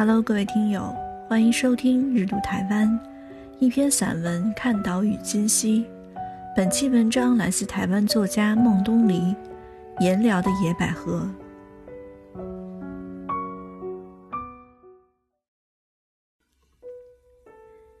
[0.00, 0.96] Hello，各位听友，
[1.28, 2.88] 欢迎收听《日读台湾》，
[3.58, 5.84] 一篇散文《看岛屿今夕》。
[6.56, 9.20] 本期文章来自台湾作家孟东篱，
[10.02, 11.28] 《颜辽的野百合》。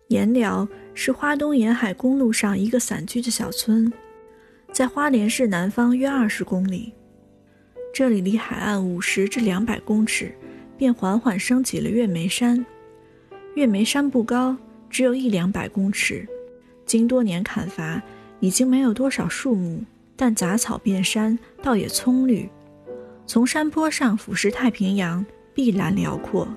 [0.08, 3.92] 颜辽是花东沿海公路上一个散居的小村，
[4.72, 6.94] 在花莲市南方约二十公里。
[7.92, 10.34] 这里离海岸五十至两百公尺，
[10.80, 12.64] 便缓缓升起了月眉山。
[13.54, 14.56] 月眉山不高，
[14.88, 16.26] 只有一两百公尺，
[16.86, 18.02] 经多年砍伐，
[18.40, 19.84] 已经没有多少树木，
[20.16, 22.48] 但杂草遍山，倒也葱绿。
[23.26, 25.22] 从山坡上俯视太平洋，
[25.52, 26.48] 碧蓝辽阔。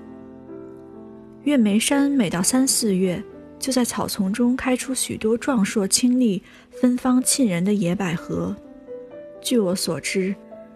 [1.43, 3.21] 月眉山每到三四月。
[3.59, 8.53] 就在草丛中开出许多壮硕清丽、芬芳沁人的野百合。
[9.41, 10.35] 据我所知，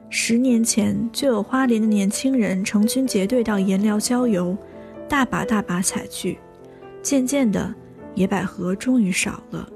[0.09, 4.57] 十年前就有花莲的年轻人成群结队到颜寮郊游，
[5.07, 6.38] 大把大把采去。
[7.02, 7.73] 渐渐的，
[8.16, 9.67] 野百合终于少了。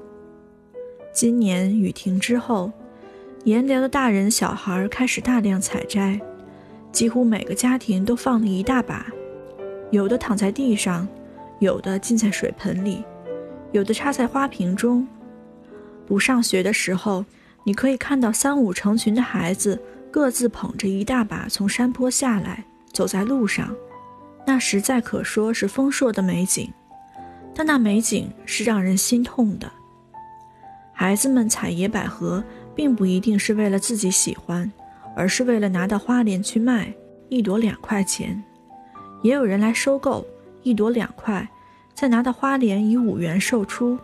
[1.12, 2.72] 今年雨停之后，
[3.44, 6.20] 颜寮的大人小孩开始大量采摘，
[6.90, 9.06] 几乎每个家庭都放了一大把，
[9.90, 11.06] 有的躺在地上。
[11.58, 13.04] 有的浸在水盆里，
[13.70, 15.06] 有的插在花瓶中。
[16.04, 17.24] 不上学的时候，
[17.62, 19.80] 你可以看到三五成群的孩子
[20.12, 23.74] 各自捧着一大把从山坡下来，走在路上，
[24.46, 26.70] 那实在可说是丰硕的美景。
[27.54, 29.72] 但那美景是让人心痛的。
[30.92, 34.70] 孩子们采野百合，并不一定是为了自己喜欢，
[35.16, 36.92] 而是为了拿到花莲去卖，
[37.30, 38.42] 一朵两块钱。
[39.22, 40.24] 也有人来收购。
[40.62, 41.48] 一朵两块，
[41.92, 43.98] 再拿到花莲以五元售出。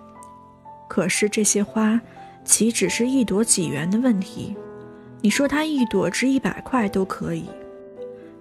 [0.88, 2.00] 可是这些花，
[2.44, 4.56] 岂只是一朵几元的问题？
[5.20, 7.44] 你说它一朵值一百块都可以。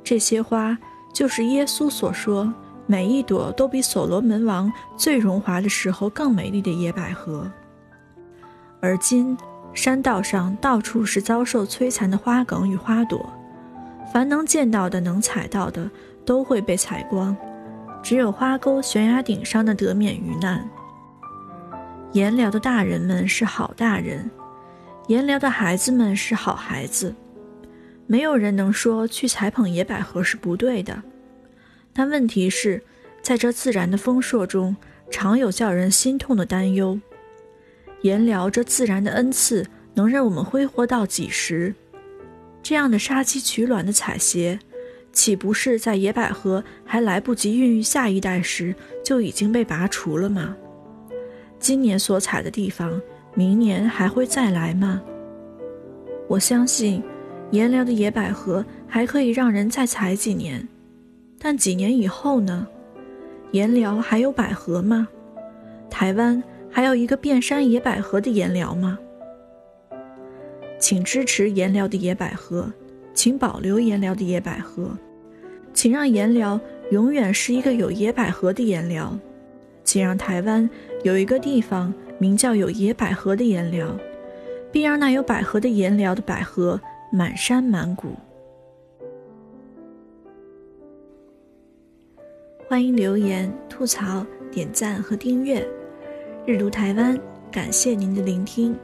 [0.03, 0.77] 这些花，
[1.13, 2.53] 就是耶稣所说，
[2.85, 7.51] 每一朵都比所罗门王最荣华的时候更美丽的野百合。
[8.79, 9.35] 而今，
[9.73, 13.27] 山道上到处是遭受摧残的花梗与花朵，
[14.13, 15.89] 凡能见到的、能采到的，
[16.25, 17.35] 都会被采光。
[18.03, 20.65] 只有花沟悬崖顶上的得免于难。
[22.13, 24.29] 颜辽的大人们是好大人，
[25.07, 27.15] 颜辽的孩子们是好孩子，
[28.07, 31.01] 没有人能说去采捧野百合是不对的。
[31.93, 32.83] 但问题是，
[33.21, 34.75] 在这自然的丰硕中，
[35.09, 36.99] 常有叫人心痛的担忧。
[38.01, 41.73] 颜辽这自然的恩赐，能让我们挥霍到几时？
[42.61, 44.59] 这样的杀鸡取卵的采撷。
[45.13, 50.55] 岂不是在野百合还来不及孕育下一代时就已经被拔除了吗？
[51.57, 53.01] 今年所采的地方，
[53.37, 54.99] 明年还会再来吗？
[56.27, 57.03] 我相信，
[57.51, 60.67] 颜辽的野百合还可以让人再采几年，
[61.37, 62.67] 但几年以后呢？
[63.51, 65.07] 颜辽还有百合吗？
[65.87, 68.97] 台湾还有一个遍山野百合的颜辽吗？
[70.79, 72.73] 请支持颜辽的野百合，
[73.13, 74.97] 请保留颜辽的野百合。
[75.75, 76.59] 请让颜辽
[76.89, 79.15] 永远是一个有野百合的颜辽，
[79.83, 80.67] 请让台湾
[81.03, 83.95] 有一个地方名叫有野百合的颜料，
[84.71, 86.79] 并让那有百合的颜料的百合
[87.11, 88.09] 满山满谷。
[92.67, 95.65] 欢迎留言、吐槽、点赞和订阅。
[96.45, 97.17] 日读台湾，
[97.51, 98.75] 感谢您的聆听。